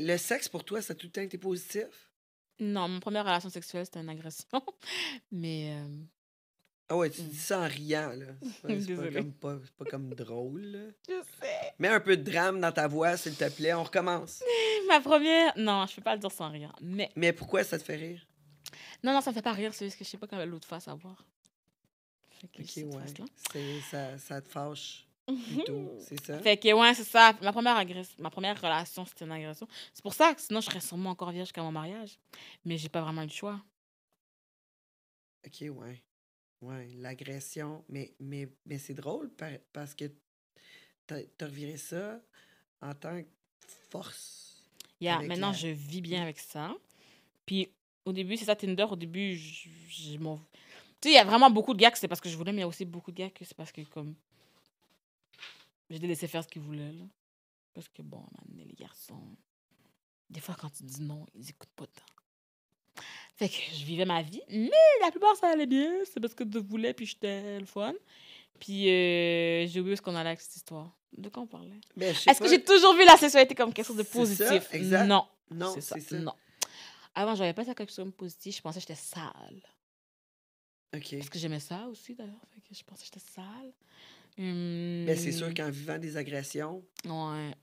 [0.00, 2.10] Le sexe, pour toi, ça a tout le temps été positif?
[2.60, 4.46] Non, mon première relation sexuelle, c'était une agression.
[5.32, 5.74] Mais.
[5.76, 6.04] euh,
[6.88, 7.28] Ah ouais, tu Mm.
[7.28, 8.26] dis ça en riant, là.
[8.42, 10.78] C'est pas- comme, pas, c'est pas comme drôle, là.
[11.08, 11.74] je sais.
[11.78, 13.72] Mets un peu de drame dans ta voix, s'il te plaît.
[13.72, 14.42] On recommence.
[14.88, 15.52] Ma première.
[15.56, 16.74] Non, je peux pas le dire sans rire.
[16.82, 17.10] Mais.
[17.16, 18.26] Mais pourquoi ça te fait rire?
[19.02, 20.68] Non, non, ça me fait pas rire, c'est juste que je sais pas quand l'autre
[20.68, 21.24] face à voir.
[22.30, 23.80] Fait que Ok, ouais.
[23.90, 26.38] ça, ça te fâche plutôt, c'est ça?
[26.40, 27.32] Fait que, ouais, c'est ça.
[27.42, 29.68] Ma première, agress- ma première relation, c'était une agression.
[29.92, 32.18] C'est pour ça que sinon, je serais sûrement encore vierge jusqu'à mon mariage.
[32.64, 33.60] Mais j'ai pas vraiment eu le choix.
[35.46, 36.02] Ok, ouais.
[36.60, 37.84] Ouais, l'agression.
[37.88, 40.04] Mais, mais, mais c'est drôle par- parce que
[41.06, 42.20] t'as, reviré ça
[42.80, 43.28] en tant que
[43.90, 44.64] force.
[45.00, 46.74] Yeah, maintenant, la- je vis bien avec ça.
[47.44, 47.68] Puis,
[48.04, 50.36] au début, c'est ça, Tinder, au début, je, je m'en...
[51.00, 52.52] Tu sais, il y a vraiment beaucoup de gars que c'est parce que je voulais,
[52.52, 54.14] mais il y a aussi beaucoup de gars que c'est parce que, comme...
[55.92, 57.04] Je les laissé faire ce qu'ils voulaient, là.
[57.74, 59.36] Parce que, bon, maintenant, les garçons...
[60.30, 63.02] Des fois, quand tu dis non, ils écoutent pas tant.
[63.36, 64.70] Fait que je vivais ma vie, mais
[65.02, 65.90] la plupart, ça allait bien.
[66.04, 67.92] C'est parce que je voulais, puis j'étais le fun.
[68.58, 70.90] Puis, euh, j'ai oublié est-ce qu'on allait avec cette histoire.
[71.16, 71.80] De quoi on parlait?
[71.96, 74.68] Ben, je Est-ce que j'ai toujours vu la sexualité comme quelque chose de ça, positif?
[74.72, 75.06] exact.
[75.06, 75.26] Non.
[75.50, 76.00] Non, c'est ça.
[76.00, 76.18] ça.
[76.18, 76.32] Non.
[77.14, 78.56] Avant, j'avais pas ça quelque chose de positif.
[78.56, 79.62] Je pensais que j'étais sale.
[80.94, 81.16] OK.
[81.18, 82.40] Parce que j'aimais ça aussi, d'ailleurs.
[82.54, 83.72] Fait que je pensais que j'étais sale.
[84.38, 87.54] Hum, Ben, c'est sûr qu'en vivant des agressions, Ouais.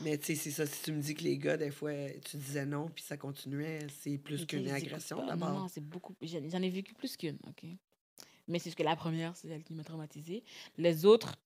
[0.00, 0.66] mais tu sais, c'est ça.
[0.66, 1.92] Si tu me dis que les gars, des fois,
[2.28, 5.22] tu disais non, puis ça continuait, c'est plus qu'une agression pas.
[5.22, 5.50] Non, d'abord.
[5.52, 6.16] non, c'est beaucoup.
[6.22, 7.64] J'en j'en ai vécu plus qu'une, OK?
[8.48, 10.42] Mais c'est juste que la première, c'est elle qui m'a traumatisée.
[10.76, 11.36] Les autres,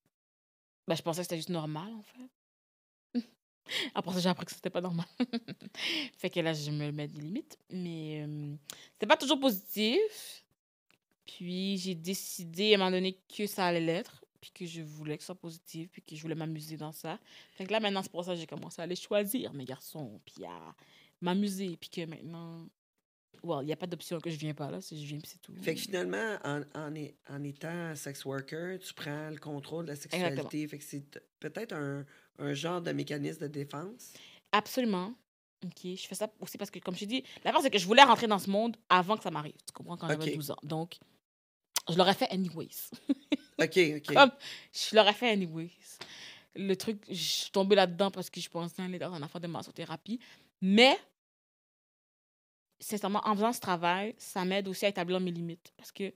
[0.89, 3.21] ben, je pensais que c'était juste normal, en fait.
[3.95, 5.07] Après ça, j'ai appris que c'était pas normal.
[6.17, 7.59] fait que là, je me mets des limites.
[7.71, 8.55] Mais euh,
[8.95, 10.45] c'était pas toujours positif.
[11.27, 14.24] Puis j'ai décidé à un moment donné que ça allait l'être.
[14.45, 15.89] Puis que je voulais que ce soit positif.
[15.91, 17.19] Puis que je voulais m'amuser dans ça.
[17.53, 20.21] Fait que là, maintenant, c'est pour ça que j'ai commencé à aller choisir mes garçons.
[20.27, 20.75] Puis à
[21.21, 21.77] m'amuser.
[21.81, 22.69] Puis que maintenant.
[23.43, 24.81] Well, il n'y a pas d'option que je viens pas là.
[24.81, 25.55] C'est je viens, puis c'est tout.
[25.61, 30.67] Fait que finalement, en, en, étant sex worker, tu prends le contrôle de la sexualité.
[30.67, 31.05] Fait que c'est
[31.41, 32.07] peut-être un,
[32.39, 34.15] un genre de mécanisme de défense.
[34.53, 35.15] Absolument.
[35.65, 35.81] OK.
[35.83, 38.03] Je fais ça aussi parce que, comme je t'ai dit, la c'est que je voulais
[38.03, 39.57] rentrer dans ce monde avant que ça m'arrive.
[39.67, 39.97] Tu comprends?
[39.97, 40.37] Quand j'avais Ok.
[40.37, 40.57] 12 ans.
[40.63, 40.99] Donc,
[41.89, 42.91] je l'aurais fait anyways.
[43.61, 44.15] OK, OK.
[44.15, 44.33] Comme,
[44.73, 45.71] je l'aurais fait anyways.
[46.57, 49.47] Le truc, je suis tombée là-dedans parce que je pensais aller dans un affaire de
[49.47, 50.21] massothérapie.
[50.61, 50.97] Mais,
[52.79, 55.73] sincèrement, en faisant ce travail, ça m'aide aussi à établir mes limites.
[55.77, 56.13] Parce que,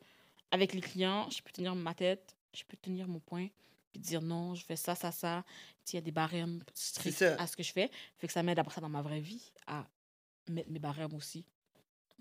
[0.50, 3.48] avec les clients, je peux tenir ma tête, je peux tenir mon point,
[3.92, 5.44] puis dire non, je fais ça, ça, ça.
[5.92, 7.34] Il y a des barèmes stricts ça.
[7.38, 7.90] à ce que je fais.
[8.18, 9.86] Fait que ça m'aide après ça dans ma vraie vie à
[10.50, 11.44] mettre mes barèmes aussi.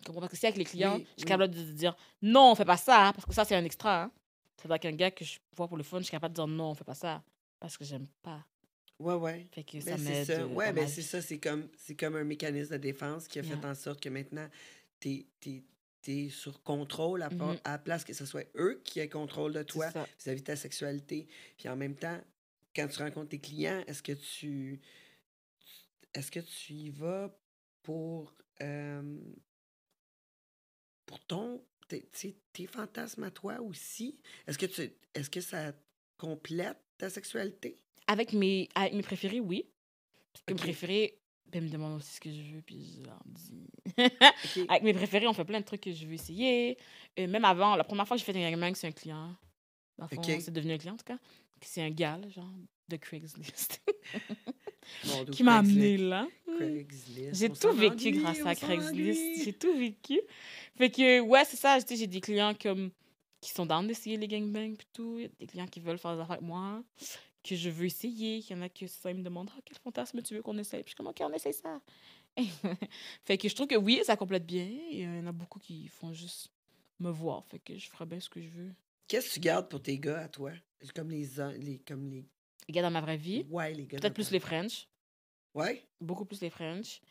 [0.06, 1.26] Parce que si avec les clients, Oui, je suis oui.
[1.26, 4.04] capable de dire non, on fait pas ça, parce que ça, c'est un extra.
[4.04, 4.12] Hein.
[4.62, 6.48] C'est avec un gars que je vois pour le fun, je suis capable de dire
[6.48, 7.24] non, on fait pas ça,
[7.60, 8.44] parce que j'aime pas.
[9.00, 9.46] Ouais, ouais.
[9.54, 10.26] Fait que ça c'est m'aide.
[10.26, 10.32] ça.
[10.34, 11.22] euh, Ouais, dans ben ma c'est ça.
[11.22, 11.70] C'est comme,
[12.00, 13.58] comme un mécanisme de défense qui a Yeah.
[13.58, 14.50] fait en sorte que maintenant,
[15.00, 15.26] tu
[16.08, 17.58] es, sur contrôle à, Mhm.
[17.64, 20.56] à la place que ce soit eux qui aient contrôle de toi vis-à-vis de ta
[20.56, 21.28] sexualité.
[21.58, 22.20] Puis en même temps,
[22.76, 24.80] quand tu rencontres tes clients, est-ce que tu
[26.14, 27.30] est-ce que tu y vas
[27.84, 29.20] pour euh,
[31.06, 34.20] pour ton tes, tes fantasmes à toi aussi?
[34.48, 35.74] Est-ce que tu est-ce que ça
[36.18, 37.78] complète ta sexualité?
[38.08, 39.70] Avec mes, avec mes préférés, oui.
[40.34, 43.22] Parce que mes préférés, ben, me demandent aussi ce que je veux, puis je leur
[43.26, 43.68] dis.
[44.70, 46.78] Avec mes préférés, on fait plein de trucs que je veux essayer.
[47.16, 49.36] Et même avant, la première fois que j'ai fait un gangbang, c'est un client.
[49.98, 50.42] Dans le fond, Ok.
[50.42, 51.18] c'est devenu un client, en tout cas.
[51.62, 52.52] C'est un gars, là, genre,
[52.90, 53.82] de Craigslist,
[55.32, 56.28] qui m'a amené là.
[56.58, 57.36] Craigslist.
[57.36, 59.44] J'ai tout vécu grâce à Craigslist.
[59.44, 60.20] J'ai tout vécu.
[60.78, 61.78] Fait que, ouais, c'est ça.
[61.80, 62.92] J'ai des clients comme,
[63.42, 65.16] qui sont down d'essayer les gangbangs et tout.
[65.18, 66.84] Il y a des clients qui veulent faire des affaires avec moi,
[67.44, 68.38] que je veux essayer.
[68.38, 70.58] Il y en a que ça, ils me demandent ah, quel fantasme tu veux qu'on
[70.58, 70.84] essaye?
[70.84, 71.80] Puis je suis comme, OK, on essaye ça.
[73.26, 74.68] fait que je trouve que oui, ça complète bien.
[74.92, 76.50] Il y en a beaucoup qui font juste
[77.00, 77.46] me voir.
[77.46, 78.74] Fait que je ferai bien ce que je veux.
[79.08, 80.52] Qu'est-ce que tu gardes pour tes gars à toi?
[80.94, 81.28] Comme les,
[81.58, 82.26] les comme les.
[82.68, 84.00] Les gars dans ma vraie vie, Ouais, les gars.
[84.00, 84.88] peut-être plus les French.
[85.54, 85.84] Ouais?
[86.02, 87.02] beaucoup plus les French.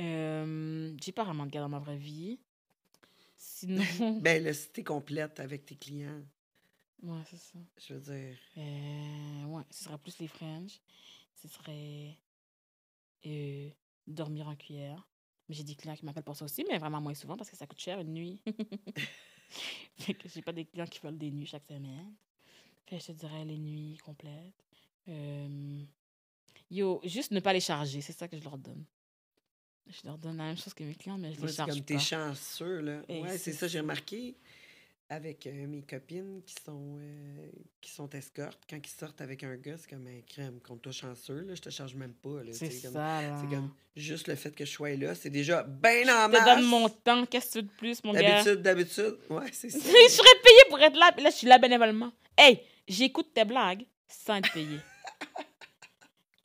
[0.00, 2.38] Euh, j'ai pas vraiment de gars dans ma vraie vie.
[3.36, 3.82] Sinon,
[4.22, 6.22] Ben là, si t'es complète avec tes clients,
[7.02, 7.58] ouais, c'est ça.
[7.78, 8.36] je veux dire.
[8.58, 10.78] Euh, ouais, ce serait plus les French.
[11.34, 12.16] Ce serait
[13.26, 13.70] euh,
[14.06, 15.06] dormir en cuillère.
[15.48, 17.56] Mais j'ai des clients qui m'appellent pour ça aussi, mais vraiment moins souvent parce que
[17.56, 18.40] ça coûte cher une nuit.
[19.98, 22.14] fait que j'ai pas des clients qui veulent des nuits chaque semaine.
[22.86, 24.54] Fait que je te dirais les nuits complètes.
[25.08, 25.82] Euh,
[26.70, 28.84] yo, juste ne pas les charger, c'est ça que je leur donne.
[29.88, 31.98] Je leur donne la même chose que mes clients, mais je les charge comme t'es
[31.98, 33.02] chanceux, là.
[33.08, 34.36] Et Ouais, c'est ça, j'ai remarqué.
[35.08, 37.48] avec euh, mes copines qui sont, euh,
[37.80, 38.60] qui sont escortes.
[38.70, 40.60] Quand ils sortent avec un gars, c'est comme un crème.
[40.60, 42.44] Compte toi chanceux, là, je te charge même pas.
[42.44, 43.40] là, C'est ça.
[43.40, 46.44] C'est comme juste le fait que je sois là, c'est déjà bien en Je te
[46.44, 46.56] masse.
[46.56, 48.22] donne mon temps, qu'est-ce que tu veux de plus, mon gars?
[48.22, 49.16] D'habitude, d'habitude.
[49.28, 49.78] Ouais, c'est ça.
[49.80, 52.12] je serais payé pour être là, puis là, je suis là bénévolement.
[52.38, 54.78] Hey, j'écoute tes blagues sans être payé.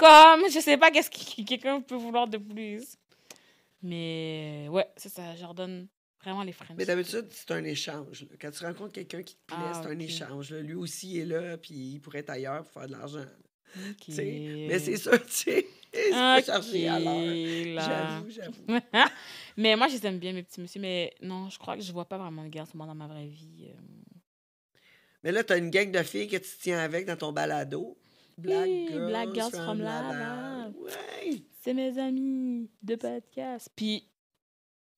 [0.06, 2.84] Comme, je sais pas qu'est-ce que quelqu'un peut vouloir de plus.
[3.82, 5.88] Mais, ouais, c'est ça, je leur donne
[6.24, 6.74] vraiment les freins.
[6.78, 8.22] Mais d'habitude, c'est un échange.
[8.24, 8.36] là.
[8.42, 10.52] Quand tu rencontres quelqu'un qui te plaît, Ah, c'est un échange.
[10.52, 10.62] là.
[10.62, 13.26] Lui aussi est là, puis il pourrait être ailleurs pour faire de l'argent.
[14.08, 17.00] Mais c'est sûr, tu sais, c'est pas chargé à.
[17.00, 18.66] J'avoue, j'avoue.
[19.58, 20.82] mais moi, je les aime bien, mes petits messieurs.
[20.82, 23.68] Mais non, je crois que je vois pas vraiment de garçons dans ma vraie vie.
[23.70, 23.74] euh.
[25.24, 27.98] Mais là, t'as une gang de filles que tu tiens avec dans ton balado.
[28.38, 30.18] Black Oui, Girls, Black Girls from, from Laval.
[30.18, 30.74] Laval.
[30.82, 31.42] Ouais.
[31.62, 33.70] C'est mes amis de podcast.
[33.76, 34.08] Puis,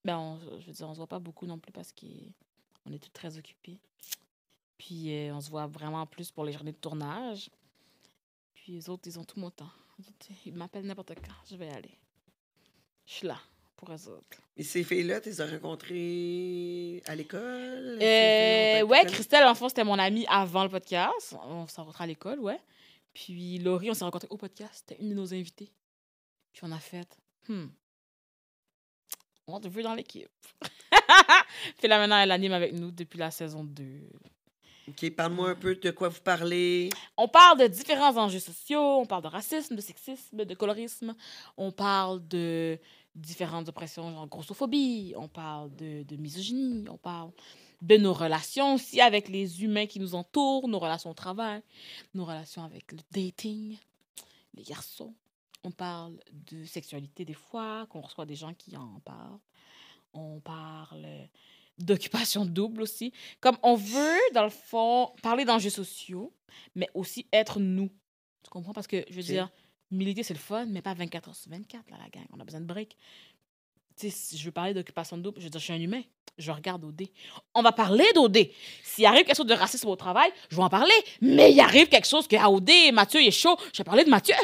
[0.03, 2.99] ben, on- je veux dire, on se voit pas beaucoup non plus parce qu'on est
[2.99, 3.79] tous très occupés.
[4.77, 7.49] Puis, euh, on se voit vraiment plus pour les journées de tournage.
[8.53, 9.69] Puis, les autres, ils ont tout mon temps.
[10.45, 11.33] Ils m'appellent n'importe quand.
[11.49, 11.97] Je vais aller.
[13.05, 13.37] Je suis là
[13.75, 14.41] pour eux autres.
[14.55, 17.99] Et ces filles-là, tu les as rencontrées à l'école?
[18.01, 19.05] Euh, ouais?
[19.05, 21.35] Christelle, en fait, c'était mon amie avant le podcast.
[21.43, 22.59] On s'est rencontrés à l'école, ouais.
[23.17, 24.85] Puis Laurie, on s'est rencontrés au podcast.
[24.87, 25.71] C'était une de nos invitées.
[26.53, 27.17] Puis on a fait,
[27.47, 27.65] hmm,
[29.47, 30.29] on te veut dans l'équipe?
[31.79, 33.83] Puis là, maintenant, elle anime avec nous depuis la saison 2.
[34.89, 36.91] OK, parle-moi un peu de quoi vous parlez.
[37.17, 41.15] On parle de différents enjeux sociaux, on parle de racisme, de sexisme, de colorisme,
[41.57, 42.77] on parle de
[43.15, 47.31] différentes oppressions, genre grossophobie, on parle de, de misogynie, on parle
[47.81, 51.61] de nos relations aussi avec les humains qui nous entourent, nos relations au travail,
[52.13, 53.77] nos relations avec le dating,
[54.53, 55.13] les garçons.
[55.63, 59.39] On parle de sexualité des fois, qu'on reçoit des gens qui en parlent.
[60.13, 61.05] On parle
[61.77, 63.13] d'occupation double aussi.
[63.39, 66.33] Comme on veut, dans le fond, parler d'enjeux sociaux,
[66.75, 67.89] mais aussi être nous.
[68.43, 68.73] Tu comprends?
[68.73, 69.49] Parce que, je veux dire,
[69.91, 72.25] militer, c'est le fun, mais pas 24 heures sur 24, là, la gang.
[72.31, 72.95] On a besoin de break.
[73.97, 76.01] Si je veux parler d'occupation double, je veux dire, je suis un humain.
[76.37, 77.07] Je regarde OD.
[77.55, 78.37] On va parler d'OD.
[78.83, 80.93] S'il arrive quelque chose de racisme au travail, je vais en parler.
[81.19, 83.57] Mais il arrive quelque chose que à OD, Mathieu, il est chaud.
[83.73, 84.35] Je vais parler de Mathieu.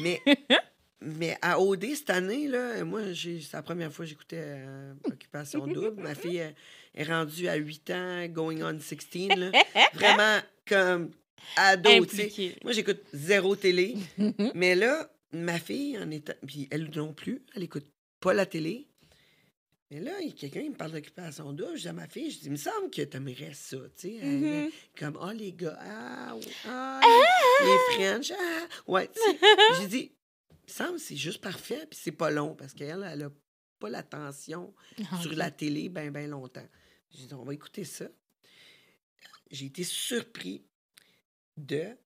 [0.00, 0.22] Mais,
[1.02, 5.66] mais à OD, cette année, là, moi, c'est la première fois que j'écoutais euh, Occupation
[5.66, 6.02] Double.
[6.02, 6.42] Ma fille
[6.94, 9.28] est rendue à 8 ans, going on 16.
[9.36, 9.50] Là.
[9.92, 11.10] Vraiment comme
[11.56, 11.90] ado.
[12.64, 13.96] Moi, j'écoute zéro télé.
[14.54, 16.32] mais là, ma fille, en étant.
[16.46, 17.86] Puis elle non plus, elle écoute
[18.20, 18.88] pas la télé.
[19.90, 21.76] Mais là, il y a quelqu'un qui me parle d'occupation double.
[21.76, 24.20] Je dis à ma fille, je dis, il me semble que t'aimerais ça, tu sais.
[24.22, 24.70] Mhm.
[24.98, 27.00] Comme, ah, les gars, ah, ouais, ah,
[27.64, 28.66] les French, ah.
[28.86, 29.38] Ouais, tu sais.
[29.80, 30.12] J'ai dit,
[30.50, 33.30] il me semble que c'est juste parfait, puis c'est pas long, parce qu'elle, elle a
[33.78, 34.74] pas l'attention
[35.22, 36.68] sur la télé ben, ben longtemps.
[37.10, 38.08] J'ai dit, on va écouter ça.
[39.50, 40.62] J'ai été surpris
[41.56, 41.96] de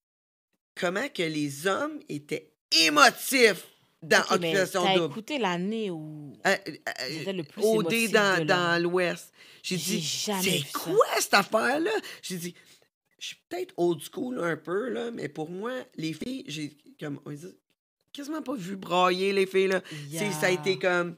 [0.76, 3.66] comment que les hommes étaient émotifs
[4.02, 5.12] dans mais Occupation Double.
[5.12, 9.32] écouté l'année où Euh, euh, euh, j'étais le plus OD émotif dans, dans l'Ouest.
[9.62, 10.78] J'ai dit, c'est ça.
[10.78, 11.92] quoi cette affaire-là?
[12.20, 12.54] J'ai dit,
[13.18, 17.20] je suis peut-être old school un peu, là, mais pour moi, les filles, j'ai comme,
[17.24, 17.46] on dit,
[18.12, 19.80] quasiment pas vu brailler les filles, là.
[20.40, 21.16] Ça a été comme,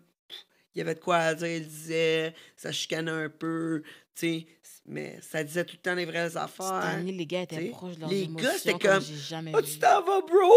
[0.75, 3.83] il y avait de quoi à dire, il disait, ça chicanait un peu,
[4.15, 4.47] tu sais,
[4.87, 6.73] mais ça disait tout le temps les vraies Cette affaires.
[6.73, 9.03] année, les gars étaient t'sais, proches de leurs les émotions gars, c'était comme,
[9.55, 10.53] Oh, tu t'en vas, bro!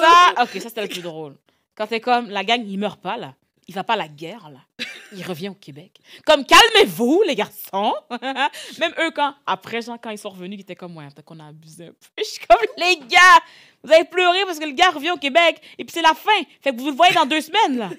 [0.00, 1.36] Ça, ok, ça c'était le plus drôle.
[1.74, 3.34] Quand c'est comme, la gang, il meurt pas, là.
[3.66, 4.86] Il va pas à la guerre, là.
[5.16, 5.92] Il revient au Québec.
[6.26, 7.94] Comme, calmez-vous, les garçons.
[8.78, 11.40] Même eux, quand, après, genre, quand ils sont revenus, ils étaient comme, ouais, peut-être qu'on
[11.40, 11.94] a abusé un peu.
[12.18, 13.40] Je suis comme, les gars,
[13.82, 15.60] vous avez pleuré parce que le gars revient au Québec.
[15.78, 16.30] Et puis c'est la fin.
[16.62, 17.90] Fait que vous le voyez dans deux semaines, là.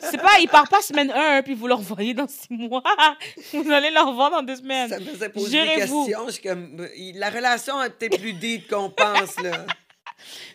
[0.00, 2.82] C'est pas, il part pas semaine 1, puis vous le revoyez dans six mois.
[3.52, 4.88] Vous allez le revoir dans deux semaines.
[4.88, 6.06] Ça me faisait poser des questions.
[6.26, 9.66] Je suis comme, la relation est peut-être plus deep qu'on pense, là.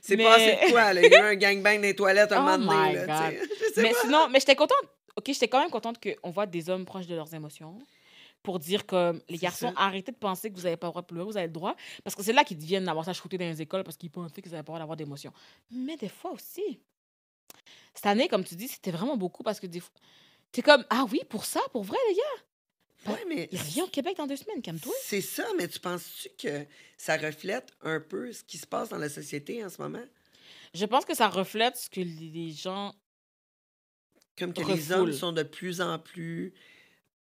[0.02, 1.02] C'est Mais- passé de quoi, là?
[1.02, 3.32] Il y a eu un gangbang les toilettes un Oh moment donné, là,
[3.78, 3.98] Mais pas.
[4.02, 4.78] sinon, mais j'étais contente.
[5.16, 7.78] Ok, j'étais quand même contente qu'on voit des hommes proches de leurs émotions
[8.42, 9.82] pour dire que les garçons, ça.
[9.82, 11.76] arrêtez de penser que vous n'avez pas le droit de pleurer, vous avez le droit.
[12.04, 14.42] Parce que c'est là qu'ils viennent avoir ça shooté dans les écoles parce qu'ils pensaient
[14.42, 15.32] qu'ils n'avaient pas le droit d'avoir d'émotions.
[15.72, 16.80] Mais des fois aussi.
[17.94, 19.94] Cette année, comme tu dis, c'était vraiment beaucoup parce que des fois.
[20.52, 23.14] T'es comme, ah oui, pour ça, pour vrai, les gars?
[23.14, 24.94] Ouais, mais Il revient au Québec dans deux semaines, calme-toi.
[25.02, 26.66] c'est ça, mais tu penses-tu que
[26.98, 30.04] ça reflète un peu ce qui se passe dans la société en ce moment?
[30.74, 32.94] Je pense que ça reflète ce que les gens.
[34.38, 36.54] Comme que les hommes sont de plus en plus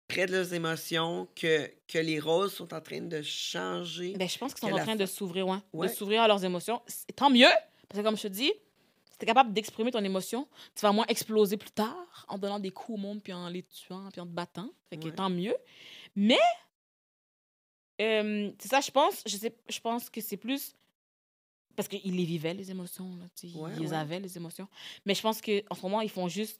[0.08, 4.14] près de leurs émotions, que, que les rôles sont en train de changer.
[4.18, 5.88] Ben, je pense qu'ils sont en la train de s'ouvrir, ouais, Ouais.
[5.88, 6.82] de s'ouvrir à leurs émotions.
[7.16, 7.48] Tant mieux,
[7.88, 8.52] parce que comme je te dis,
[9.12, 12.58] si tu es capable d'exprimer ton émotion, tu vas moins exploser plus tard en donnant
[12.60, 14.72] des coups au monde, puis en les tuant, puis en te battant.
[14.90, 15.16] Fait que Ouais.
[15.16, 15.56] tant mieux.
[16.16, 16.40] Mais,
[18.02, 20.76] euh, c'est ça, je pense, je, sais, je pense que c'est plus
[21.76, 23.16] parce qu'ils les vivaient, les émotions.
[23.18, 23.94] Là, ils ouais.
[23.94, 24.68] avaient les émotions.
[25.06, 26.60] Mais je pense qu'en ce moment, ils font juste